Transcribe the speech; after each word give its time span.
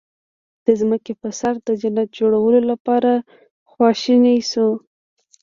د 0.65 0.67
ځمکې 0.79 1.13
په 1.21 1.29
سر 1.39 1.53
د 1.67 1.69
جنت 1.81 2.09
جوړولو 2.19 2.61
لپاره 2.71 3.11
خواشني 3.71 4.37
شو. 4.49 4.69